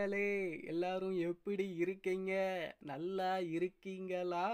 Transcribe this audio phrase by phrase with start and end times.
[0.00, 2.32] மக்களே எல்லாரும் எப்படி இருக்கீங்க?
[2.90, 4.44] நல்லா இருக்கீங்களா?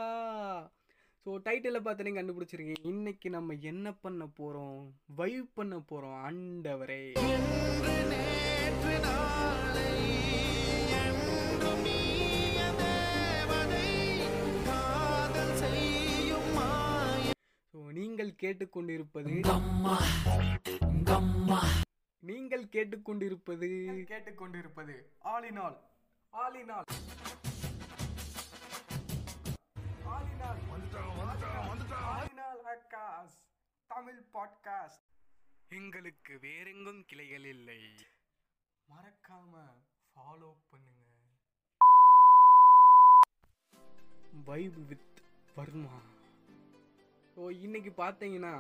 [1.23, 2.75] ஸோ டைட்டிலை பார்த்து கண்டுபிடிச்சிருக்கீங்க.
[2.93, 4.81] இன்னைக்கு நம்ம என்ன பண்ண போகிறோம்
[5.21, 7.03] வைப் பண்ண போகிறோம் ஆண்டவரே.
[17.99, 19.35] நீங்கள் கேட்டுக்கொண்டிருப்பது
[22.27, 23.69] நீங்கள் கேட்டுக்கொண்டிருப்பது
[24.05, 24.95] கேட்டுக்கொண்டிருப்பது
[25.25, 25.77] ஆலினால்
[26.33, 26.89] ஆலினால்
[30.07, 30.61] ஆலினால்
[32.15, 33.37] ஆலினால் அக்காஸ்
[33.87, 35.07] தமிழ் பாட்காஸ்ட்
[35.69, 37.81] எங்களுக்கு வேறெங்கும் கிளைகள் இல்லை.
[38.89, 39.53] மறக்காம
[40.13, 41.05] ஃபாலோ பண்ணுங்க.
[44.45, 45.23] வைப் வித்
[45.55, 46.01] வர்மா
[47.41, 48.53] ஓ இன்னைக்கு பார்த்தீங்கன்னா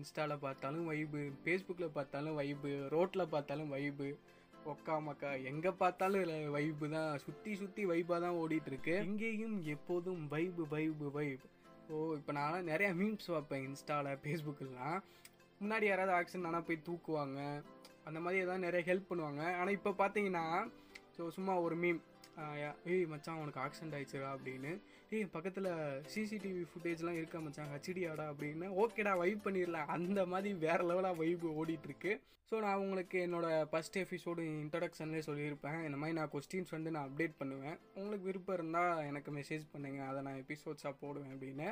[0.00, 4.06] இன்ஸ்டாவில் பார்த்தாலும் வைபு ஃபேஸ்புக்கில் பார்த்தாலும் வைபு ரோட்டில் பார்த்தாலும் வைபு
[4.72, 7.10] ஒக்கா மக்கா எங்கே பார்த்தாலும் வைபு தான்.
[7.24, 8.94] சுற்றி சுற்றி வைப்பாக தான் ஓடிட்டுருக்கு.
[9.08, 11.44] எங்கேயும் எப்போதும் வைபு வைபு வைப்
[11.92, 14.98] ஓ இப்போ நான் நிறையா மீம்ஸ் பார்ப்பேன் இன்ஸ்டாவில் ஃபேஸ்புக்கெலாம்
[15.60, 17.40] முன்னாடி யாராவது ஆக்சிடென்ட் ஆனால் போய் தூக்குவாங்க.
[18.08, 19.42] அந்த மாதிரி ஏதாவது நிறைய ஹெல்ப் பண்ணுவாங்க.
[19.60, 20.46] ஆனால் இப்போ பார்த்தீங்கன்னா
[21.18, 22.00] ஸோ சும்மா ஒரு மீம்
[22.92, 24.72] ஏய் மச்சான் உனக்கு ஆக்சிடென்ட் ஆயிடுச்சுரா அப்படின்னு.
[25.14, 25.68] ஏய் பக்கத்தில்
[26.12, 27.68] சிசிடிவி ஃபுட்டேஜ்லாம் இருக்க மச்சான்?
[27.74, 28.68] ஹச்டியாடா அப்படின்னு.
[28.82, 29.90] ஓகேடா வைப் பண்ணிடலாம்.
[29.96, 32.12] அந்த மாதிரி வேற லெவலாக வைப் ஓடிட்டுருக்கு.
[32.50, 35.78] ஸோ நான் உங்களுக்கு என்னோட ஃபஸ்ட் எபிசோடு இன்ட்ரடக்ஷன்லேயே சொல்லியிருப்பேன்.
[35.86, 37.76] இந்த மாதிரி நான் கொஸ்டின்ஸ் வந்து நான் அப்டேட் பண்ணுவேன்.
[38.00, 40.00] உங்களுக்கு விருப்பம் இருந்தால் எனக்கு மெசேஜ் பண்ணுங்க.
[40.10, 41.68] அதை நான் எபிசோட்ஸாக போடுவேன் அப்படின்னு.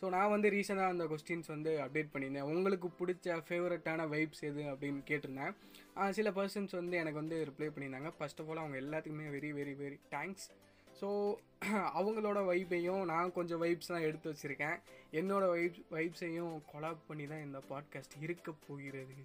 [0.00, 2.48] ஸோ நான் வந்து ரீசெண்டாக அந்த கொஸ்டின்ஸ் வந்து அப்டேட் பண்ணியிருந்தேன்.
[2.54, 5.54] உங்களுக்கு பிடிச்ச ஃபேவரட்டான வைப்ஸ் எது அப்படின்னு கேட்டிருந்தேன்.
[6.18, 8.12] சில பர்சன்ஸ் வந்து எனக்கு வந்து ரிப்ளை பண்ணியிருந்தாங்க.
[8.18, 10.48] ஃபஸ்ட் ஆஃப் ஆல் அவங்க எல்லாத்துக்குமே very very very thanks
[11.00, 11.08] so
[11.98, 14.78] அவங்களோட வைப்பையும் நான் கொஞ்சம் வைப்ஸ்லாம் எடுத்து வச்சுருக்கேன்.
[15.12, 19.16] என்னோடய வைப்ஸ் வைப்ஸையும் கொலாப் பண்ணி தான் இந்த பாட்காஸ்ட் இருக்க போகிறது.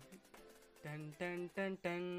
[0.83, 2.09] டன் டன் டன் டன்.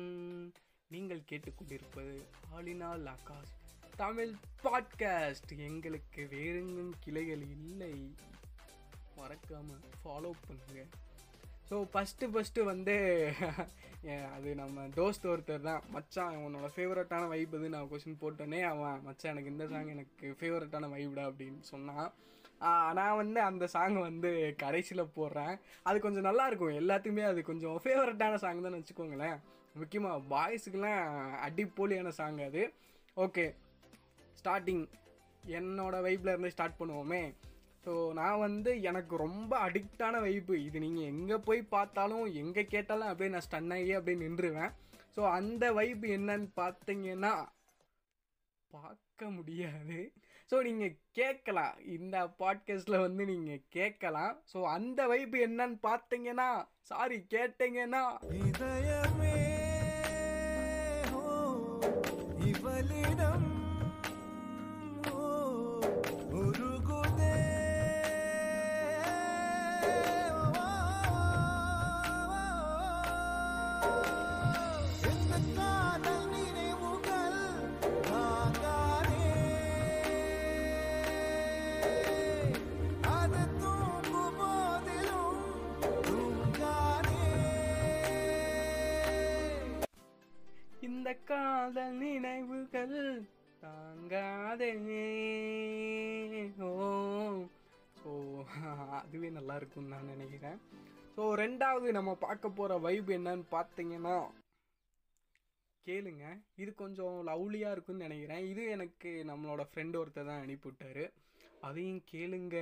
[0.90, 2.14] நீங்கள் கேட்டுக்கொண்டிருப்பது
[2.54, 3.54] ஆளினால் ஆகாஷ்
[3.96, 7.94] தமிழ் பாட்காஸ்ட் எங்களுக்கு வேறெங்கும் கிளைகள் இல்லை.
[9.16, 10.90] மறக்காமல் ஃபாலோ பண்ணுங்கள்
[11.68, 12.94] ஸோ ஃபஸ்ட்டு ஃபஸ்ட்டு வந்து
[14.34, 15.84] அது நம்ம தோஸ்த் ஒருத்தர் தான்.
[15.94, 20.90] மச்சான் உன்னோட ஃபேவரட்டான வைப் இது நான் கொஸ்டின் போட்டோன்னே அவன் மச்சான் எனக்கு இந்த சாங் எனக்கு ஃபேவரட்டான
[20.94, 22.10] வைப்டா அப்படின்னு சொன்னான்.
[22.98, 24.30] நான் வந்து அந்த சாங் வந்து
[24.64, 25.54] கடைசியில் போடுறேன்.
[25.88, 29.38] அது கொஞ்சம் நல்லாயிருக்கும் எல்லாத்துக்குமே அது கொஞ்சம் ஃபேவரட்டான சாங் தான் வச்சுக்கோங்களேன்.
[29.80, 31.02] முக்கியமாக பாய்ஸுக்கெலாம்
[31.46, 32.64] அடிப்போலியான சாங் அது.
[33.16, 33.46] ஓகே
[34.40, 34.84] ஸ்டார்டிங்
[35.58, 37.22] என்னோட வைப்பில் இருந்து ஸ்டார்ட் பண்ணுவோமே.
[37.84, 43.32] ஸோ நான் வந்து எனக்கு ரொம்ப அடிக்டான வைப்பு இது நீங்கள் எங்கே போய் பார்த்தாலும் எங்கே கேட்டாலும் அப்படியே
[43.34, 44.72] நான் ஸ்டன் ஆகி அப்படியே நின்றுவேன்.
[45.16, 47.32] ஸோ அந்த வைப்பு என்னன்னு பார்த்தீங்கன்னா
[48.76, 49.98] பார்க்க முடியாது.
[50.50, 51.74] ஸோ நீங்கள் கேட்கலாம்.
[51.96, 54.34] இந்த பாட்காஸ்ட்டில் வந்து நீங்கள் கேட்கலாம்.
[54.52, 56.48] ஸோ அந்த வைப்பு என்னன்னு பார்த்தீங்கன்னா
[56.90, 58.02] சாரி கேட்டீங்கன்னா
[58.44, 59.36] இதயமே
[62.50, 63.33] இவளிடம்
[91.64, 93.20] காதல் நினைவுகள்
[93.60, 94.70] தாங்காதே.
[96.66, 96.70] ஓ
[98.00, 98.10] ஸோ
[98.98, 100.58] அதுவே நல்லா இருக்கும்னு நான் நினைக்கிறேன்.
[101.14, 104.16] ஸோ ரெண்டாவது நம்ம பார்க்க போகிற வைப் என்னன்னு பார்த்தீங்கன்னா
[105.86, 106.26] கேளுங்க.
[106.62, 108.44] இது கொஞ்சம் லவ்லியாக இருக்கும்னு நினைக்கிறேன்.
[108.52, 111.06] இது எனக்கு நம்மளோட ஃப்ரெண்டு ஒருத்தர் தான் அனுப்பிவிட்டாரு
[111.68, 112.56] அதையும் கேளுங்க.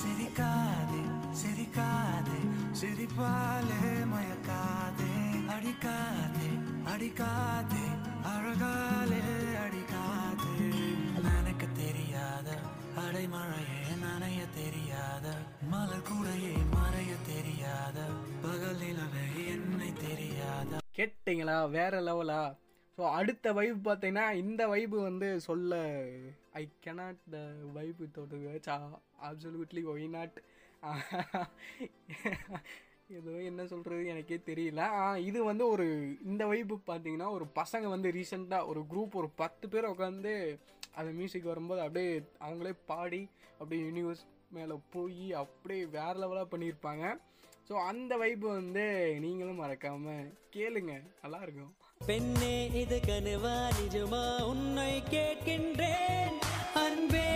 [0.00, 1.04] சிரிக்காதே
[1.42, 2.40] சிரிக்காதே
[2.82, 3.82] சிரிப்பாலே
[4.14, 5.12] மயக்காதே.
[5.54, 6.48] அடிக்காதே
[6.92, 7.84] அடிக்காதே
[8.32, 9.22] அழகாலே
[9.62, 10.52] அடிக்காதே.
[11.32, 12.48] எனக்கு தெரியாத
[13.02, 15.26] அடைமழையே நனைய தெரியாத
[15.72, 17.98] மலர் கூடையே மறைய தெரியாத
[18.44, 18.84] பகல்
[19.48, 20.72] என்னை தெரியாத.
[20.98, 21.58] கேட்டிங்களா?
[21.70, 22.40] வேற லெவலா
[22.98, 25.74] ஸோ அடுத்த வைப் பார்த்தீங்கன்னா இந்த வைப்பு வந்து சொல்ல
[26.60, 27.38] I cannot the
[27.76, 28.70] vibe without words
[29.28, 30.38] absolutely why not
[33.10, 34.82] ஏதோ என்ன சொல்கிறது எனக்கே தெரியல.
[35.28, 35.86] இது வந்து ஒரு
[36.24, 40.32] இந்த வைப்பு பார்த்தீங்கன்னா ஒரு பசங்க வந்து ரீசெண்டாக ஒரு குரூப் ஒரு பத்து பேர் உட்காந்து
[40.94, 42.10] அந்த மியூசிக் வரும்போது அப்படியே
[42.40, 43.22] அவங்களே பாடி
[43.58, 47.04] அப்படியே யூனிவர்ஸ் மேலே போய் அப்படியே வேறு லெவலாக பண்ணியிருப்பாங்க
[47.70, 48.84] ஸோ அந்த வைப்பு வந்து
[49.20, 50.14] நீங்களும் மறக்காம
[50.56, 50.92] கேளுங்க.
[51.22, 51.72] நல்லா இருக்கும்
[52.06, 54.24] பெண்ணே இது கனவா நிஜமா?
[54.42, 56.36] உன்னை கேட்கின்றேன்.
[56.74, 57.26] அன்பே.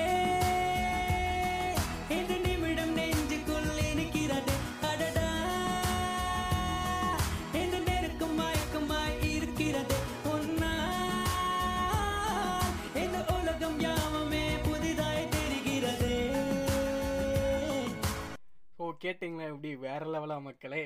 [19.12, 20.82] கேட்டிங்களா எப்படி வேறு லெவலாக மக்களே.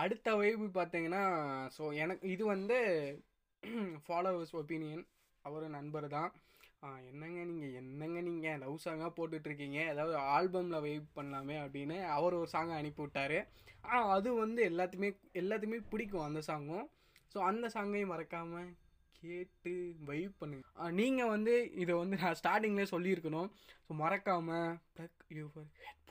[0.00, 1.22] அடுத்த வைப்பு பார்த்தீங்கன்னா
[1.76, 2.76] ஸோ எனக்கு இது வந்து
[4.06, 5.04] ஃபாலோவர்ஸ் ஒப்பீனியன்
[5.44, 6.30] அவர் நண்பர் தான்.
[7.10, 9.78] என்னங்க நீங்கள் என்னங்க நீங்கள் லவ் சாங்காக போட்டுட்ருக்கீங்க.
[9.92, 13.38] ஏதாவது ஆல்பமில் வைப் பண்ணலாமே அப்படின்னு அவர் ஒரு சாங்கை அனுப்பிவிட்டார்
[13.90, 15.10] ஆ அது வந்து எல்லாத்துக்குமே
[15.40, 16.86] எல்லாத்துக்குமே பிடிக்கும் அந்த சாங்கும்
[17.32, 18.70] ஸோ அந்த சாங்கையும் மறக்காமல்
[19.20, 19.72] கேட்டு
[20.10, 20.64] வைப் பண்ணுங்க.
[21.00, 23.50] நீங்கள் வந்து இதை வந்து நான் ஸ்டார்டிங்லேயே சொல்லியிருக்கணும்.
[23.86, 26.05] ஸோ மறக்காமல் ப்ளக் யூவர் ஹெட்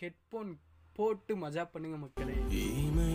[0.00, 0.52] ஹெட்ஃபோன்
[0.92, 2.36] போட்டு மஜா பண்ணுங்க மக்களே.
[2.84, 3.12] இமை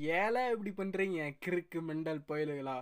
[0.00, 2.76] ஏழை இப்படி பண்ணுறீங்க கிறுக்கு மெண்டல் புயலுகளா?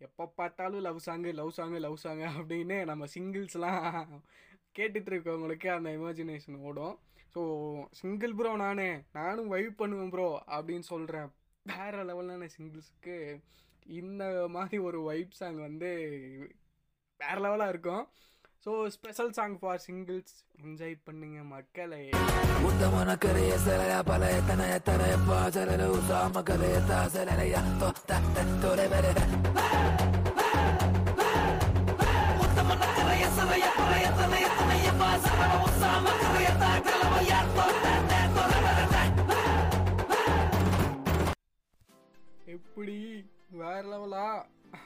[0.00, 3.86] எப்போ பார்த்தாலும் love song love song love song அப்படின்னு நம்ம சிங்கிள்ஸ்லாம்
[4.78, 6.98] கேட்டுட்டு இருக்கவங்களுக்கு அந்த இமேஜினேஷன் ஓடும்.
[7.34, 7.42] ஸோ
[7.90, 11.28] சிங்கிள் ப்ரோ நானே நானும் வைப் பண்ணுவேன் ப்ரோ அப்படின்னு சொல்கிறேன்
[11.62, 13.16] வேற லெவலான சிங்கிள்ஸுக்கு
[13.86, 15.90] இந்த மாதிரி ஒரு வைப் சாங் வந்து
[17.20, 18.04] வேற லெவலாக இருக்கும்.
[18.66, 20.34] So special song for singles
[20.64, 22.10] enjoy பண்ணுங்க மக்களை.
[22.64, 28.20] உத்தமன கரைய செலைய பல எத்தனை எத்தனை பாசல உசாம கரைய தாசலைய தொத்த
[28.60, 29.06] தொலை வர
[42.46, 42.96] எப்படி?
[43.50, 44.26] வேற லெவலா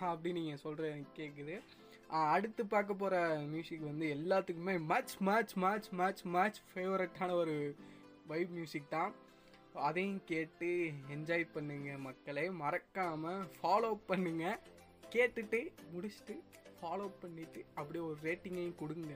[0.00, 1.54] அப்படின்னு நீங்கள் சொல்கிற எனக்கு கேட்குது
[2.10, 3.16] அடுத்து பார்க்க போகிற
[3.52, 7.76] மியூசிக் வந்து எல்லாத்துக்குமே much much much much much ஃபேவரட்டான ஒரு
[8.26, 9.12] வைப் மியூசிக் தான்.
[9.88, 10.68] அதையும் கேட்டு
[11.14, 12.44] என்ஜாய் பண்ணுங்கள் மக்களை.
[12.62, 14.58] மறக்காமல் ஃபாலோ பண்ணுங்க.
[15.14, 15.60] கேட்டுட்டு
[15.92, 16.34] முடிச்சுட்டு
[16.80, 19.12] ஃபாலோ பண்ணிட்டு அப்படியே ஒரு ரேட்டிங்கையும் கொடுங்க.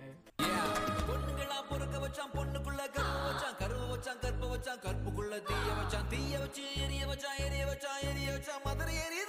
[1.08, 6.64] பொண்ணுங்களா பொறுக்க வச்சான் பொண்ணுக்குள்ள கருப்பு வச்சான் கருவு வச்சான் கற்ப வச்சான் கற்புக்குள்ள தீய வச்சான் தீய வச்சு
[6.84, 9.21] எரிய வச்சான் எரிய வச்சான் எரிய வச்சான் மதுரை எரிய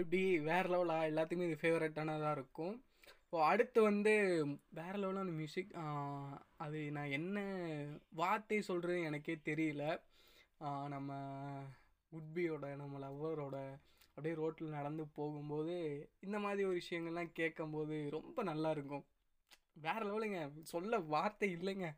[0.00, 2.74] எப்படி வேறு லெவலாக எல்லாத்துக்குமே இது ஃபேவரட்டானதாக இருக்கும்.
[3.30, 4.12] ஸோ அடுத்து வந்து
[4.78, 5.72] வேறு லெவலான மியூசிக்
[6.64, 7.44] அது நான் என்ன
[8.20, 9.84] வார்த்தை சொல்கிறது எனக்கே தெரியல.
[10.94, 11.10] நம்ம
[12.12, 13.56] உட்பியோட நம்ம லவ்வரோட
[14.14, 15.76] அப்படியே ரோட்டில் நடந்து போகும்போது
[16.26, 19.04] இந்த மாதிரி ஒரு விஷயங்கள்லாம் கேட்கும்போது ரொம்ப நல்லா இருக்கும்.
[19.86, 20.40] வேற லெவலுங்க
[20.72, 21.88] சொல்ல வார்த்தை இல்லைங்க.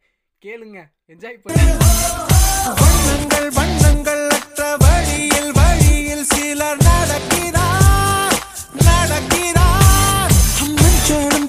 [0.43, 0.81] கேளுங்க
[1.14, 1.81] என்ஜாய் பண்ணுங்கள்
[2.82, 7.92] வண்ணங்கள் வண்ணங்கள் அற்ற வழியில் வழியில் சிலர் நடக்கிறார்.
[9.02, 10.32] நடக்கிறார்.
[10.82, 11.49] மஞ்சளும்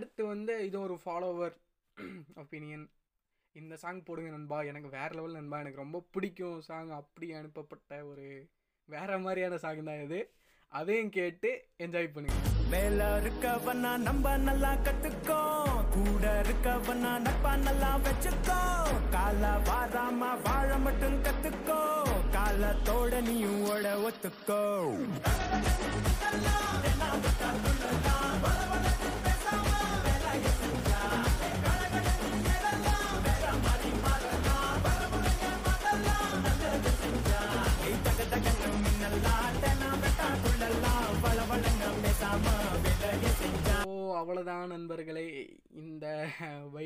[0.00, 1.54] அடுத்து வந்து இது ஒரு ஃபாலோவர்
[2.42, 2.84] ஒப்பீனியன்
[3.52, 4.58] இந்த சாங் போடுங்க நண்பா.
[4.70, 5.56] எனக்கு வேறு லெவல் நண்பா.
[5.62, 8.26] எனக்கு ரொம்ப பிடிக்கும் சாங் அப்படி அனுப்பப்பட்ட ஒரு
[8.88, 10.20] வேற மாதிரியான சாங் தான் இது.
[10.72, 11.50] அதையும் கேட்டு
[11.84, 12.38] என்ஜாய் பண்ணுங்க.
[12.72, 15.40] மேல இருக்கவனா நம்ம நல்லா கத்துக்கோ
[15.96, 18.60] கூட இருக்கவனா நட்பா நல்லா வச்சுக்கோ
[19.16, 21.80] கால வாராம வாழ மட்டும் கத்துக்கோ.
[22.36, 24.62] காலத்தோட நீயும் ஓட ஒத்துக்கோ.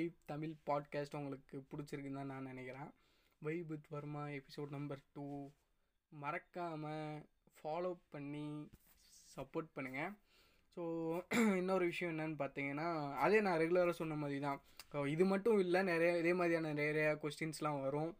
[0.04, 2.88] வைப் தமிழ் பாட்காஸ்ட் உங்களுக்கு பிடிச்சிருக்குன்னு தான் நான் நினைக்கிறேன்.
[3.38, 5.50] Vibe with Varma episode number two
[6.08, 7.22] மறக்காமல்
[7.56, 8.68] ஃபாலோ பண்ணி
[9.36, 10.12] சப்போர்ட் பண்ணுங்கள்
[10.76, 10.82] ஸோ
[11.56, 14.60] இன்னொரு விஷயம் என்னன்னு பார்த்தீங்கன்னா அதே நான் ரெகுலராக சொன்ன மாதிரி தான்
[15.06, 18.16] இது மட்டும் இல்லை நிறைய இதே மாதிரியான நிறைய கொஸ்டின்ஸ்லாம் வரும்.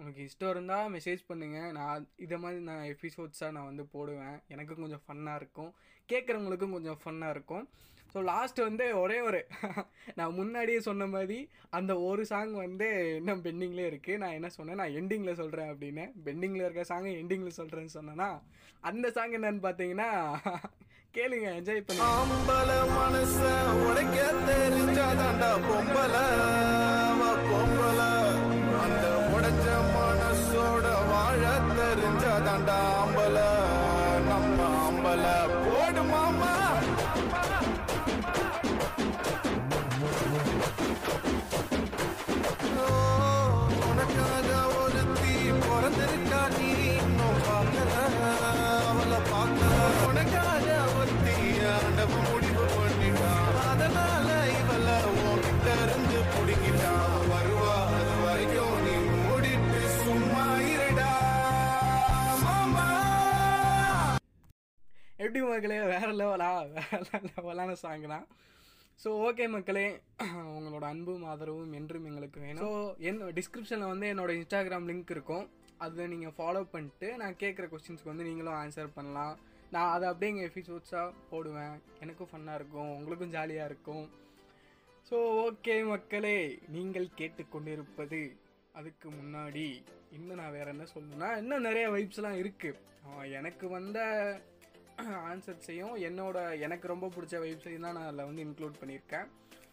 [0.00, 4.36] உனக்கு இஷ்டம் இருந்தால் மெசேஜ் பண்ணுங்கள் நான் இதை மாதிரி நான் எபிசோட்ஸாக நான் வந்து போடுவேன்.
[4.54, 5.72] எனக்கும் கொஞ்சம் ஃபன்னாக இருக்கும்.
[6.08, 7.64] கேட்குறவங்களுக்கும் கொஞ்சம் ஃபன்னாக இருக்கும்.
[8.14, 9.40] ஸோ லாஸ்ட் வந்து ஒரே ஒரு
[10.18, 11.36] நான் முன்னாடியே சொன்ன மாதிரி
[11.78, 12.88] அந்த ஒரு சாங் வந்து
[13.18, 14.80] இன்னும் பெண்டிங்லேயே இருக்குது நான் என்ன சொன்னேன்?
[14.82, 16.06] நான் எண்டிங்கில் சொல்கிறேன் அப்படின்னு.
[16.26, 18.30] பெண்டிங்கில் இருக்க சாங்கை எண்டிங்கில் சொல்கிறேன்னு சொன்னேன்னா
[18.90, 20.10] அந்த சாங் என்னன்னு பார்த்தீங்கன்னா
[21.16, 23.38] கேளுங்க என்ஜாய் பண்ணி ஆம்பல மனச
[23.86, 26.26] உடைக்க தெரிஞ்சாதாண்டா பொம்பளை.
[27.50, 28.10] பொம்பளை.
[28.82, 29.06] அந்த
[32.12, 33.38] தெரிஞ்சாதாண்டா ஆம்பல
[34.28, 35.24] நம்ம ஆம்பல
[35.64, 36.52] போடு மாமா.
[43.88, 44.50] உனக்காக
[44.80, 45.32] ஒரு தீ
[45.64, 46.68] பிறந்திருக்கா நீ?
[47.02, 47.94] இன்னும் பார்க்கல
[48.90, 49.74] அவளை பார்க்கல.
[50.08, 50.66] உனக்காக
[50.98, 51.36] ஒரு தீ
[51.74, 53.50] ஆண்டவ முடிவு பண்ணிட்டான்.
[53.70, 54.28] அதனால
[54.60, 54.96] இவளை
[65.60, 68.26] மக்களே வேற லெவலா வேற லெவலான சாங் தான்.
[69.02, 69.84] ஸோ ஓகே மக்களே
[70.58, 72.62] உங்களோட அன்பும் ஆதரவும் என்றும் எங்களுக்கு வேணும்.
[72.62, 72.68] ஸோ
[73.08, 75.44] என் டிஸ்கிரிப்ஷனில் வந்து என்னோட இன்ஸ்டாகிராம் லிங்க் இருக்கும்.
[75.84, 79.34] அதை நீங்கள் ஃபாலோ பண்ணிட்டு நான் கேட்குற கொஸ்டின்ஸ்க்கு வந்து நீங்களும் ஆன்சர் பண்ணலாம்.
[79.74, 81.76] நான் அதை அப்படியே எங்கள் எபிசோட்ஸாக போடுவேன்.
[82.04, 82.92] எனக்கும் ஃபன்னாக இருக்கும்.
[82.98, 84.06] உங்களுக்கும் ஜாலியாக இருக்கும்.
[85.10, 86.36] ஸோ ஓகே மக்களே
[86.76, 88.22] நீங்கள் கேட்டுக்கொண்டிருப்பது
[88.80, 89.68] அதுக்கு முன்னாடி
[90.18, 92.88] இன்னும் நான் வேற என்ன சொல்லணும்னா இன்னும் நிறைய வைப்ஸ்லாம் இருக்குது
[93.38, 93.98] எனக்கு வந்த
[95.30, 99.28] ஆன்சர்ஸையும் என்னோட எனக்கு ரொம்ப பிடிச்ச வைப்ஸையும் தான் நான் அதில் வந்து இன்க்ளூட் பண்ணியிருக்கேன்.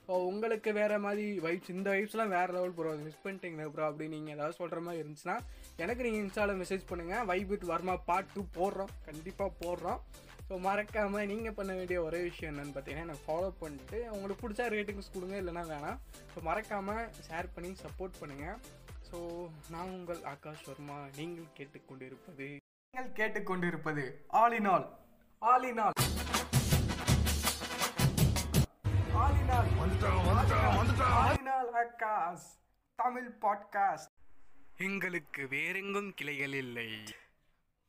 [0.07, 4.35] ஸோ உங்களுக்கு வேறு மாதிரி வைப்ஸ் இந்த வைப்ஸ்லாம் வேறு லெவல் ப்ரோ மிஸ் பண்ணிட்டீங்க ப்ரோ அப்படின்னு நீங்கள்
[4.35, 5.35] ஏதாவது சொல்கிற மாதிரி இருந்துச்சுன்னா
[5.83, 8.93] எனக்கு நீங்கள் இன்ஸ்டாவில் மெசேஜ் பண்ணுங்கள் vibe with Varma part two போடுறோம்.
[9.07, 9.99] கண்டிப்பாக போடுறோம்.
[10.49, 15.13] ஸோ மறக்காமல் நீங்கள் பண்ண வேண்டிய ஒரே விஷயம் என்னென்னு பார்த்தீங்கன்னா எனக்கு ஃபாலோ பண்ணிட்டு உங்களுக்கு பிடிச்ச ரேட்டிங்ஸ்
[15.15, 15.99] கொடுங்க இல்லைனா வேணாம்.
[16.33, 18.57] ஸோ மறக்காமல் ஷேர் பண்ணி சப்போர்ட் பண்ணுங்கள்
[19.09, 19.17] ஸோ
[19.73, 20.99] நான் உங்கள் ஆகாஷ் வர்மா.
[21.19, 22.47] நீங்கள் கேட்டுக்கொண்டிருப்பது.
[22.93, 24.05] நீங்கள் கேட்டுக்கொண்டிருப்பது
[24.41, 24.87] all in all
[25.41, 25.93] all in all
[29.21, 29.69] all in all
[31.17, 32.47] all in all Akash
[32.95, 34.13] Tamil podcast.
[34.77, 36.89] எங்களுக்கு வேறெங்கும் கிளைகள் இல்லை.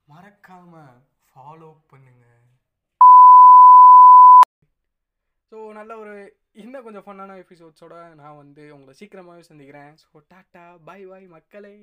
[0.08, 0.82] மறக்காம
[1.30, 2.26] ஃபாலோ பண்ணுங்க.
[5.50, 6.14] ஸோ நல்ல ஒரு
[6.52, 9.94] இன்னும் கொஞ்சம் ஃபன்னான எபிசோட்ஸோட நான் வந்து உங்களை சீக்கிரமாகவே சந்திக்கிறேன்.
[10.02, 11.74] ஸோ டாட்டா பை பாய் மக்களே.